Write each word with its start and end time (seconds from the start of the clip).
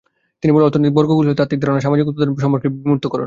তিনি 0.41 0.51
বলেন 0.53 0.67
অর্থনৈতিক 0.67 0.95
বর্গগুলি 0.97 1.27
হলো 1.27 1.37
তাত্ত্বিক 1.39 1.59
ধারণা, 1.63 1.81
সামাজিক 1.85 2.05
উৎপাদন 2.09 2.29
সম্পর্কের 2.45 2.71
বিমূর্তকরণ। 2.77 3.19